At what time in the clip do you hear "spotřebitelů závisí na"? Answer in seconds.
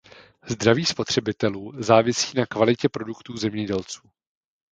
0.85-2.45